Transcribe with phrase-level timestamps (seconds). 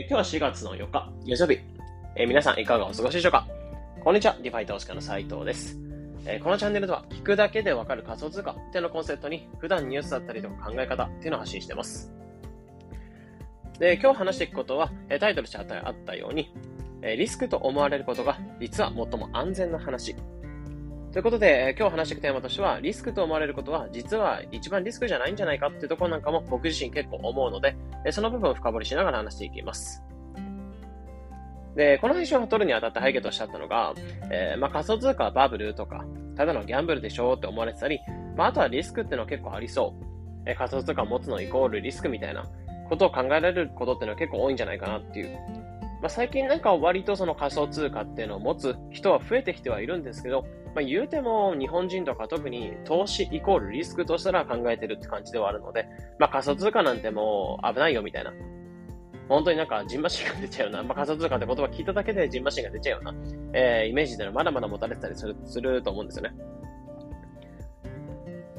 [0.00, 1.58] 今日は4月の4日、月曜日。
[2.16, 3.46] え皆さんいかがお過ごしでしょうか？
[4.02, 5.78] こんにちは、 DeFi 投資家の斉藤です。
[6.24, 12.10] えこのチャンネルでは、聞くだけでわかる仮想通貨っていうのコンセプトに、普段ニュースだったりとか考え方っていうのを発信してます。
[13.78, 16.50] で、今日話していくことは、えタイトルしてあったように、
[17.02, 20.16] えリスクと思われることが、実は最も安全な話。
[21.12, 27.74] ということで、今日話していくテーマとしては、リスクと思われることは、実は一番リスクじゃないんじゃないかっていうところなんかも僕自身結構思うので、
[28.12, 30.04] その部分を深掘りしながら話していきます。
[31.74, 33.92] で、この配信を取るにあたって背景としてあったのが、
[34.30, 36.04] えー、まあ、仮想通貨はバブルとか、
[36.36, 37.98] ただのギャンブルでしょって思われてたり、
[38.36, 40.04] まあ、あとはリスクっていうのは結構ありそう。
[40.46, 42.48] えー、仮想通貨を持つのイコールリスクみたいな
[42.88, 45.36] ことを考えられることっていうのは結構多いんじゃないかなっていう。
[46.00, 55.86] まあ、最近なんか割とその仮想通貨っていうのを持つ人は増えてきてはいるんですけど、まあ、言うても日本人とか特に投資イコールリスクとしたら考えてるって感じではあるので、
[56.18, 58.32] まあ、仮想通貨なんてもう危ないよみたいな。
[59.28, 63.14] 本当になんかジンマシンが出ちゃうような、まあ、仮想通貨って言葉聞いただけでジンマシンが出ちゃうような、
[63.52, 66.34] えー、イメージではまだまだ持たれてたりするすると思うんですよね。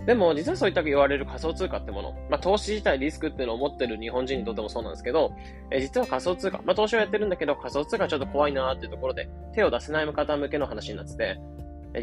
[0.05, 5.35] でも、実はそういった言われる仮想通貨ってもの、まあ、投資自体リスクっていうのを持ってる日本人にとってもそうなんですけど、
[5.69, 11.37] えー、実は仮想通貨、まあ、投資をやってるんだけど、仮想通貨ちょっと怖いなーっていうところで、手を出せない方向けの話になってて、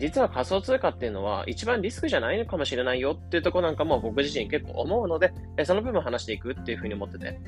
[0.00, 5.32] 実は仮想通貨っていうのは一番リスクじゃないのかもしれないよっていうとこなんかも僕自身結構思うので、
[5.64, 7.40] その部分話していくっていうふうに思ってて。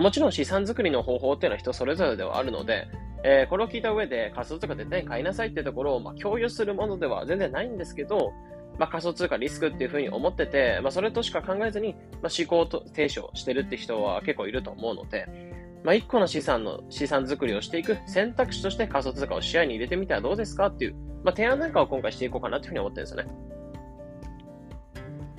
[0.00, 2.86] もちろん資産作りの方法っていうのは人それぞれではあるので、
[3.24, 8.32] えー、これを聞いた上で仮想通貨絶対に買いなさいっていうところを、まあ、共有するものでは全然ないんですけど、
[8.78, 15.26] まあ、仮想通貨リスクっていうふうに思ってて、まあ、それとしか考えずに、まあ、思考と提唱してるって人は結構いると思うので、
[15.86, 23.30] まあ、一個の資産の資産作りをしていく選択肢として仮想通貨を視野に入れてみてはどうですかっていう、まあ、提案なんかを今回していこうかなというふうに思ってるんですよね。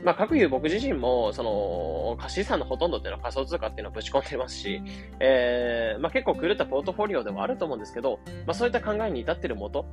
[0.06, 4.81] まあ、各言う僕自身も、その、資産のほとんどっていうのは仮想通貨っていうのをぶち込んでますし、
[5.20, 9.86] えー、まあ、結構狂ったポートフォリオではあると思うんですけど、まあ、そういった考えに至ってるもと、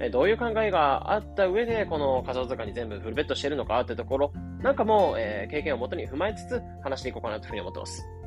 [0.00, 8.17] えどういう考えがあった上で、この仮想通貨に全部フルベットしてるのかってところ、なんかも、えー、経験をもとに踏まえつつ話していこうかなというふうに思ってます。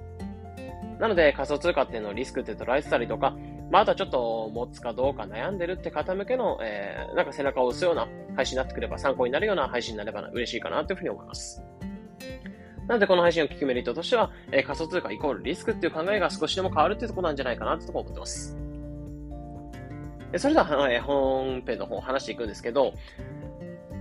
[1.01, 3.35] なので、仮想通貨っていうのをリスクって捉えてたりとか、
[3.71, 11.63] まあ、あとはちょっと持つかどうか悩んでるって方向けの、えー、なんか背中を押すような配信になってくれば、参考になるような配信になれば嬉しいかなというふうに思います。
[12.87, 18.55] なので、この配信を聞くメリットとしては、えー、仮想通貨イコールリスクっていう考えが少しでも変わるっていうところなんじゃないかなってところを思ってます。
[20.37, 22.93] それでは、えー、本編の方を話していくんですけど、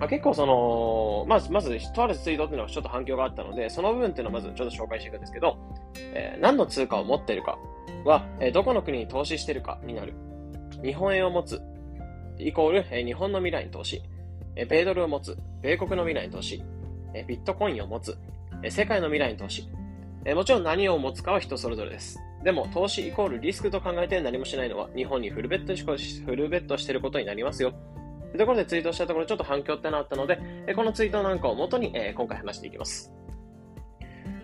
[0.00, 5.58] まあ、結構その、まず、まず、とあるツイートっていうのがちょっと反響があったので、その部分っていうのをまずちょっと紹介していくんですけど、
[5.96, 7.58] えー、何の通貨を持ってるか
[8.04, 10.14] は、えー、どこの国に投資してるかになる。
[10.82, 11.60] 日本円を持つ、
[12.38, 14.02] イコール、えー、日本の未来に投資。
[14.56, 16.62] えー、米ドルを持つ、米国の未来に投資。
[17.14, 18.16] えー、ビットコインを持つ、
[18.62, 19.68] えー、世界の未来に投資。
[20.24, 22.18] えー、もちろん何を持つかは人それぞれです。
[22.44, 27.74] でも、投資イコールリスクと考えて何もしないのは、日本にフルベッドしフルベッドしてることになりますよ。
[28.38, 30.38] ところでツイートしたところちょっと反響ってなったので、
[30.74, 33.12] このツイートなんかを元に、今回話していきます。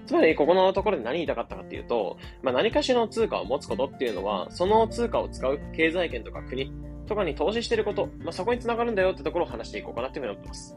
[0.06, 6.72] つまり、ここのところで何言いたかったかっていうと、まあ、何かしらの通貨を持つことっていうのは、その通貨を使う経済圏とか国
[7.06, 10.76] とかに投資してること、まあ、そこにつながるんだよってところを話していこうかなっていうふうに思ってます。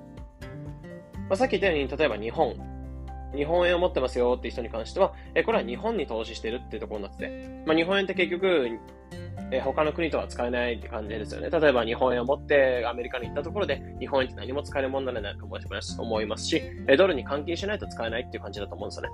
[1.30, 2.56] まあ、さっき言ったように、例えば日本、
[3.36, 8.80] 日本円を持ってますよっていう人に関しては、えこれは日本に投資してるっていうところになってて、まあ、日本円って結局、
[9.52, 11.50] え他の国とは使えないって感じですよね。
[11.50, 19.10] 例えば日本円を持ってアメリカに行ったところで、日本円って何も使えるものでないと思いますし、えドルに換金しないと使えないっていう感じだと思うんですよね。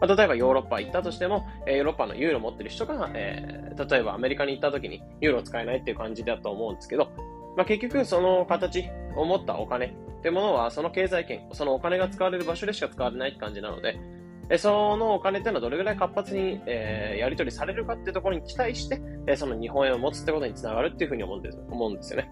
[0.00, 7.10] まあ、例えばヨーロッパ行ったとしても、えヨーロッパのユーロ持ってる人が、えー、例えばアメリカに行った時にユーロ使えないっていう感じだと思うんですけど、
[7.56, 13.98] まあ、結局その形を持ったお金ってものはその経済圏、そのお金が使われる場所でしか使われないって感じなので、
[14.50, 22.30] えそのお金っていうのはどれぐらい活発に、えー、やり取りされるかっていうところに期待して、え、その日本円を持つってことにつながるっていうふうに思うんです思うんですよね。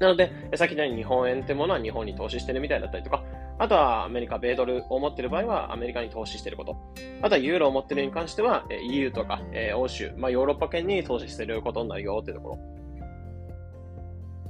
[0.00, 3.24] なので、さっきのように日本円ってものは日本に投資してるみたいだったりとか、
[3.58, 6.76] あとはアメリカ、米ドルを持ってる場合はアメリカに投資してること。
[7.20, 9.42] あとはユーロを持ってるに関しては EU とか
[9.76, 12.58] 欧州、まあヨーロッパ圏に投資してることになるよっていうところ。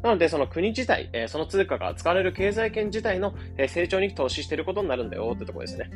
[0.02, 3.34] なので、その国自体、その通貨が使われる経済圏自体の
[3.66, 5.90] 成長に投資してることになるんだよってところですね。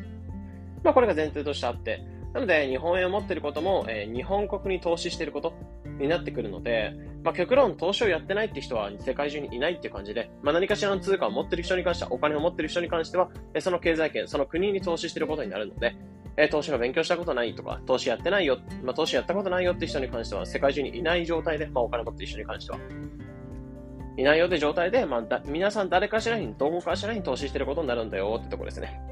[0.83, 5.53] まあこれが前提としてあって、なので、日本円を持っていることも、えー、日本国に投資していること
[5.99, 15.95] になってくるので、まあ、極論投資をやってないって人は世界中にいないっていう感じで、まあ、何かしらの通貨を持っている人に関しては、お金を持っている人に関しては、えその経済圏、その国に投資していることになるので、
[16.39, 22.79] え投資の勉強したことないとか、投資やってないよ、まあ、投資やったことないよって人に関しては、世界中にいない状態で、まあ、お金持っている人に関しては、
[24.17, 29.12] いないよって状態で、まあ、皆さん誰かしらに、どこかしらに投資していることになるんだよってところですね。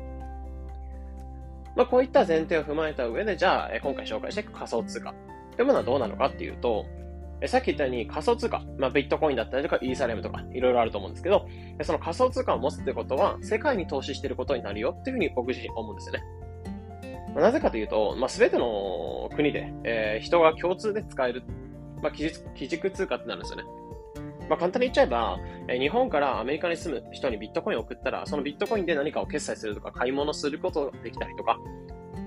[1.77, 5.15] まあ、こういった前提を踏まえた上で、じゃあ、今回紹介していく仮想通貨
[5.57, 6.87] というものはどうなのかっていうと、
[7.47, 11.49] さっき言ったように仮想通貨、まあ、ビットコインだったりとかイーサレムとかいろいろあると思うんですけど、
[11.83, 16.23] その仮想通貨を持つってことは世界に投資していることになるよっていうふうに僕自身思うんですよね。
[17.35, 21.43] まあ、なぜかというと、まあ、全ての国で、えー、人が共通で使える、
[22.03, 23.65] まあ、基軸通貨ってなるんですよね。
[24.51, 25.39] まあ、簡単に言っちゃえば、
[25.69, 31.57] え、日本からアメリカに住む人にビットコインを送ったら、そのビットコインで何かを決済するとか買い物することができたりとか、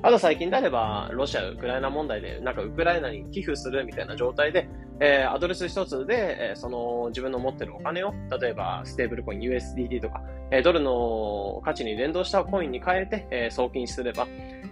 [0.01, 4.69] あと最近であれば、ロシア、ウクライナ問題で、なんかウクライナに寄付するみたいな状態で、
[5.01, 10.21] えー、アドレス一つで、えー、その自分の持ってるお金を、例えばステーブルコイン USDT とか、
[10.51, 14.27] えー、ドルの価値に連動したコインに変えて、え送金すれば、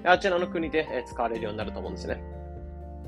[0.05, 2.40] あちらの国で、え使われるようになると思うんですね。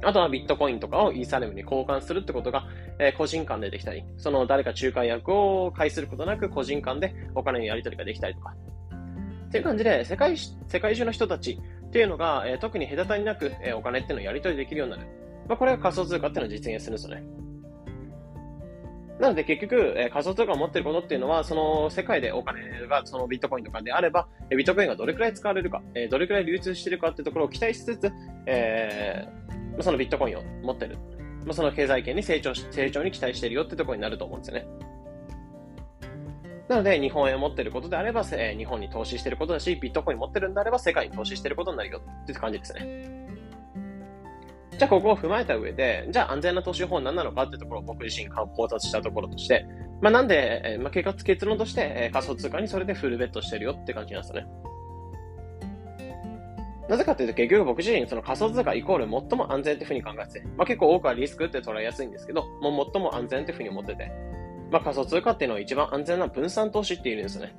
[0.06, 2.66] あとはビットコインとかをイーサレムに交換するってことが、
[3.00, 8.54] え個人間でできたり、その誰か仲介役を介することなく個人間でお金のやり取りができたりとか。
[9.48, 11.60] っていう感じで、世界、世界中の人たち、
[11.94, 15.08] っていうのが、えー、特に隔たりなく、えー、お金っていうのをやり取りできるようになる。
[15.48, 17.24] まあ、これが仮想通貨っていうのを実現するんですよね。
[19.20, 28.12] なので結局、えー、仮想通貨を持っていることっていうのは、その世界でお金がそのビットコインとかであれば、ビットコインがどれくらい使われるか、えー、どれくらい流通しているかっていうところを期待しつつ、
[28.48, 29.43] えー、
[29.82, 30.98] そのビットコインを持ってる。
[31.46, 34.68] まあ、その経済圏に成長し、成長に期待してるよってところになると思うんですよね。
[36.70, 43.24] なので、日本円を持ってることであれば、えー、日本に投資してることだし、ビットコイン持ってるんであれば、世界に投資してることになるよって感じですね。
[44.72, 49.66] じゃあ、ここを踏まえた上で、じゃあ、安全な投資法は何なのかっていうところを僕自身考察したところとして、
[50.02, 54.48] まあ、なんで、えー、まあ、結果、結論として、えー、仮想通貨にそれでフルベットしてるよって感じなんですよね。
[56.94, 64.12] なぜかというと、結局僕自身、その仮想通貨イコール最も安全っていうふうに考えてて、まあ、結構多くはリスクって捉えやすいんですけど、もう最も安全っていうふうに思ってて、
[64.70, 67.56] まあ、仮想通貨っていうのは一番安全な分散投資っていうんですね。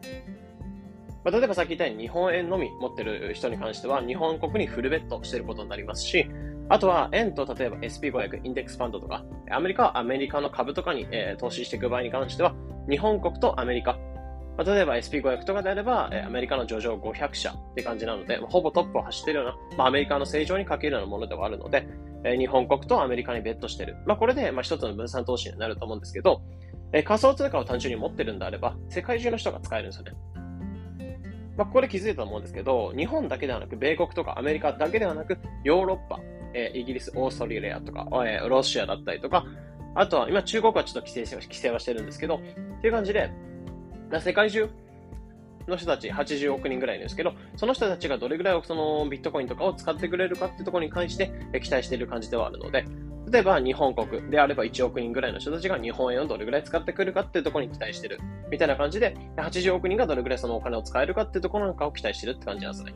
[1.24, 6.30] まあ、例えばさっき言ったように日本円のみ持ってる人に関しては日本国にフルベットしてることになりますし、
[6.68, 12.54] あとは円と例えば SP500 インデックスファンドとか、アメリカはアメリカの株とかに、えー、投資していく場合に関しては、
[12.88, 13.98] 日本国とアメリカ、
[14.56, 21.88] まあ、例えば SP500 とかであれば、え、アメリカの上場500社って感じなので、ほぼトップを走ってるような、まあ、アメリカの成長にかけるようなものではあるので、
[22.24, 23.96] え、日本国とアメリカにベットしてる。
[24.06, 26.42] まあ、これで、まあ、一つの分散投資になると思うんですけど、
[26.92, 30.12] え仮想通貨を単純に持ってるんであれば、世界中の人が使えるんですよね。
[31.56, 36.20] まあ、ここで気づいたと思うんですけど、日本だけではなく、米国とかアメリカだけではなく、ヨーロッパ、
[36.54, 39.44] え、イギリス、オーストリアとか、え、ロシアだったりとか、
[39.96, 43.30] あとは、今中国はちょっと規制規制はしてるんですけど、っていう感じで、
[44.20, 44.68] 世界中
[45.66, 51.32] の人たち80億人ぐらいですけど、その人たちがどれぐらいそのビットコインとかを使ってくれるかってところに関して
[51.62, 52.84] 期待している感じではあるので、
[53.30, 58.18] 例えば日本国であれば1億人ぐらいの人たちが日本円をどれぐらい使ってくるかっていうところに期待してる。
[58.50, 62.94] みたいな感じで、80億人がどれぐらいそのお金を使えるかっていうところなんかを期待してるって感じなんですね。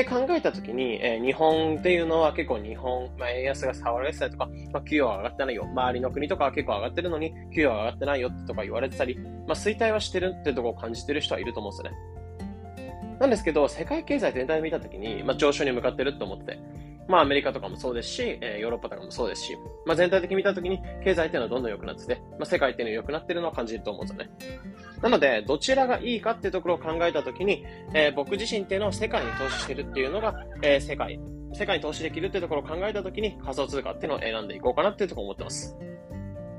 [0.00, 5.64] て考えたときに、えー、日本っていうのは結構日本、まあ、円安が触られてたりとか、まあ、給与は上がってないよ。
[5.64, 13.18] 周りの国とかは結構上がってるのに、給与は上がってないよとか言われてたり、まあ、衰退はしてるってところを感じてる人はいると思うんですよね。
[13.18, 16.60] なんですけど、世界経済全体で見たときに、まあ、上昇に向かってると思って、
[17.08, 19.56] まあアメリカとかもそうですし、えー、ヨーロッパとかもそうですし、
[19.86, 24.30] まあ全体的に見たときに経済っていうのはどんどん良くなってて、まあ世界っていうのは良くなってるのを感じると思うんですよね。
[25.02, 27.64] なので、どちらがいいかっていうところを考えたときに、
[27.94, 31.18] えー、僕自身っていうのを世界に投資してるっていうのが、えー、世界、
[31.54, 35.76] 世界に投資できるっていうところを考えたときに仮想通貨っていうのを選んでいこうかなっていうところを思ってます。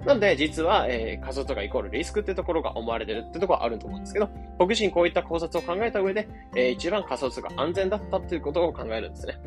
[0.06, 9.40] なので、実は、えー、仮想通貨イコールリスクっていうところが思われてるっていうところはあると思うんですけど、僕自身こういった考察を考えた上で、えー、一番仮想通貨安全だったっていうことを考えるんですね。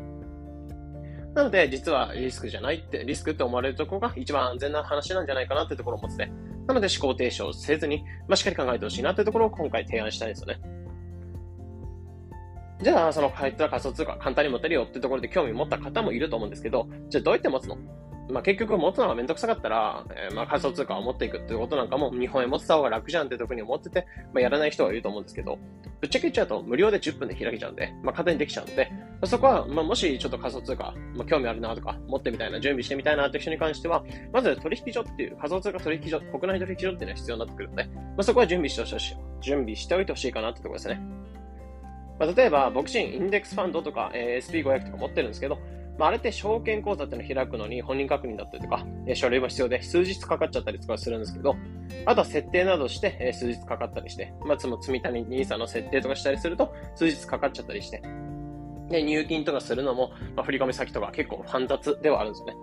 [1.35, 6.31] なので、実はリスクじゃないって、リスクって思われるところが一番安全な話なんじゃないかなってところを持つね、
[6.67, 10.61] なので思考停止をせずに、まあ、しっかり考えてほしいなってところを今回提案したいですよね。
[12.81, 17.77] じゃあ、その入った仮想通貨簡単に持てるよってところで興味持った方もいると思うんですけど、じゃあどうやって持つの？
[18.29, 25.59] まあ、結局持つのがめんどくさかったら、えー、まあ仮想通貨を持っていくっていうことなんかも日本円持ってた方が楽じゃんってとこに思ってて、まあ、やらない人はいると思うんですけど、
[25.99, 28.91] ぶっちゃけちゃうと無料で10分で開けちゃうんで、まあ、簡単にできちゃうので、
[29.25, 41.01] そこは、まあ、もしちょっと仮想通貨、まあ、興味あるなとか、持ってみたいな、準備してみたいなって人に関しては、まず取引所っていう仮想通貨取引所、国内取引所っていうのは必要になってくるので、まあ、そこは準備してほしい、準備しておいてほしいかなってところですね。
[42.19, 45.57] まあ、例えば、僕自身インデックスファンドとか、えー、SP500 とか持ってるんですけど、
[45.97, 51.55] まあ、あれって証券口座っていうのを開くのに本人確認だったりとか、え書類も必要で数日かかっちゃったりとかするんですけど、
[52.05, 58.01] あとは設定などして、え数日かかったりして、まあ、つも積み谷 NISA の設定とかしたりすると数日かかっちゃったりして、
[58.89, 62.53] で、入金とかするのも、まあ、振込先とか結構煩雑ではあるんですよね。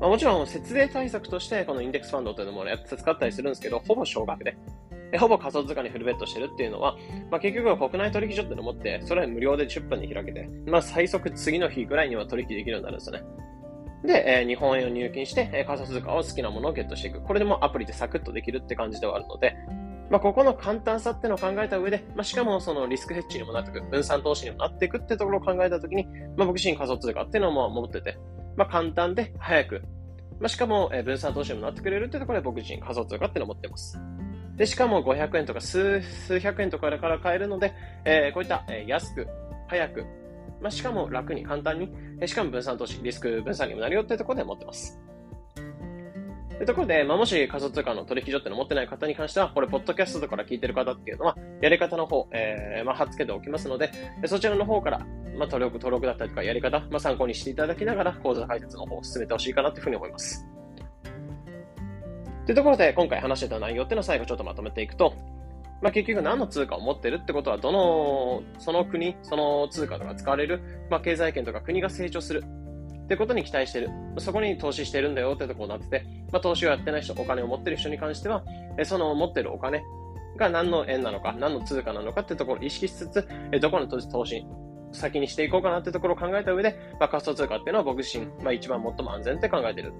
[0.00, 4.56] まあ、もちろん節税対策としてこのインデックスファンドというのもやって使ったりするんですけど、ほぼ少額で。
[5.18, 6.96] ほぼ仮想通貨にフルベットしてるっていうのは、
[7.30, 13.24] まあ、結局は国内取引所ってのを持って、それは無料で10分で開けて、まあ、最速次の日ぐらいには取引できるようになるんですよね。
[14.04, 17.20] で、えー、日本円を入金して、えー、仮想通貨を好きなものをゲットしていく。
[17.20, 19.56] これでもアプリでサクッとできるって感じではあるので、
[20.10, 28.18] まあ、ここの簡単さってのを考えた上で、まあ、しかもそのリスクヘッジにもなっていく、分散投資にもなっていくってところを考えたときに、まあ、僕自身仮想通貨っていうのも持ってて、
[28.56, 29.82] まあ、簡単で早く、
[30.38, 33.98] まあ、しかも、分散投資にもなってくれるってところで僕自身仮想通貨っていうのを持ってます。
[34.56, 39.28] で、しかも500円とか数数百円とかから買えるので、えー、こういった、え、安く、
[39.68, 40.04] 早く、
[40.60, 41.88] まあ、しかも楽に簡単に、
[42.26, 44.98] しかも分散投資、リスク分散にもなるよっていうところで持ってます。
[46.56, 53.90] というところで、まあ、もし仮想通貨の取引所っての持ってない方に関しては、これ、ポッドキャストとかから聞いてる方っていうのは、やり方の方、えー、まあ、貼っ付けておきますので、
[54.24, 55.06] そちらの方から、まあ、
[55.40, 60.55] 登録、登録だったりとか、やり方、まあ、参考にしていただきながら、講座解説の方を進めてほしいかなというふうに思います。
[62.46, 65.14] というところで、今回話してた内容っていうのを最後ちょっとまとめていくと、
[65.82, 72.44] まあ、結局何の通貨を持ってるってことは、どの、その国、その通貨とか使われる、まあ、経済圏とか国が成長する
[73.04, 73.90] ってことに期待してる。
[74.18, 78.44] そこに投資してるんだよってとこになってて、まあ、投資をやってない人、お金を持ってる人に関しては、
[78.84, 79.82] その持ってるお金
[80.36, 83.28] が何の円なのか、何の通貨なのかってところを意識しつつ、
[83.60, 84.46] どこの投資、
[84.92, 89.92] 先にしていこうかなってところを考えた上で、まあ、仮想通貨っていうのは僕自身、まあ、一番最も安全って考えてる。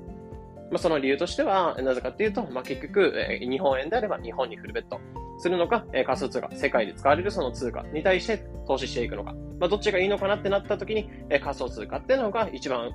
[0.71, 5.01] まあ、その理由としては、なぜかっていうと、まあ、結局、えー、日本円であれば日本にフルベット
[5.39, 12.91] するのか、えー、仮想通貨、世界で使われるその通貨に対して投資していくのか、まあ、どっちがいいのかなってなった時に、えー、仮想通貨っていうのが一番、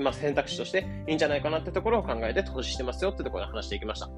[0.00, 4.08] まあ、選択肢としていいんじゃないかなってところを考えて投資してますよってところで話していきました。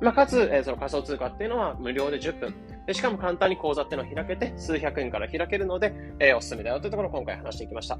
[0.00, 2.54] まあ、かつ、えー、その仮想通貨っていうのは無料で10分。
[2.86, 7.98] でしかも簡単に口座っていうのを開けて、数百円から開けるので、えー、おすすめだよというところを今回話していきました。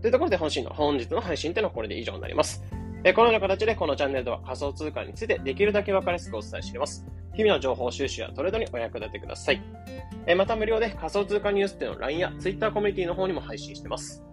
[0.00, 2.62] というところで本日の本日の配信っていうのはこれで以上になります。
[3.04, 7.06] えこのような形でこのチャンネルでは仮想通貨についてできるだけ分かりやすくお伝えしています。
[7.34, 9.62] 日々の情報収集やトレードにお役立てください。
[10.26, 14.24] えまた無料で仮想通貨ニュースっていうのを LINE や Twitter コミュニティの方にも配信してます。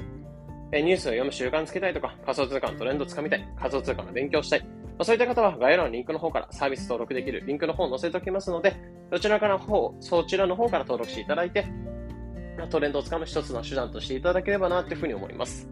[0.71, 4.67] えニュースを読む習慣つけたいとか、仮想通貨のトレンドをつかみたい、仮想通貨の勉強したい、ま
[4.99, 8.75] あ、そういった方は概要欄のリンクの方からサービス登録できるリンクの方を載せておきますので、
[9.11, 11.65] どちらかの方、そちらの方から登録していただいて、
[12.69, 15.67] トレンドをつかむ一つの手段としていただければなというふうに思います。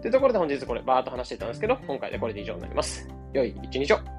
[0.00, 3.08] というところで本日これバーっと話してたんですけど、今回でこれで以上になります。
[3.32, 4.17] 良い一日を。